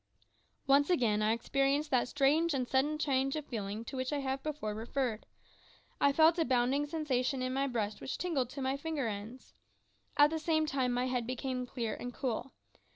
Once 0.65 0.89
again 0.89 1.21
I 1.21 1.31
experienced 1.31 1.91
that 1.91 2.07
strange 2.07 2.55
and 2.55 2.67
sudden 2.67 2.97
change 2.97 3.35
of 3.35 3.45
feeling 3.45 3.85
to 3.85 3.95
which 3.95 4.11
I 4.11 4.17
have 4.17 4.41
before 4.41 4.73
referred. 4.73 5.27
I 5.99 6.11
felt 6.11 6.39
a 6.39 6.43
bounding 6.43 6.87
sensation 6.87 7.43
in 7.43 7.53
my 7.53 7.67
breast 7.67 8.01
which 8.01 8.17
tingled 8.17 8.49
to 8.49 8.63
my 8.63 8.77
finger 8.77 9.07
ends. 9.07 9.53
At 10.17 10.31
the 10.31 10.39
same 10.39 10.65
time 10.65 10.91
my 10.91 11.05
head 11.05 11.27
became 11.27 11.67
clear 11.67 11.93
and 11.93 12.11
cool. 12.11 12.53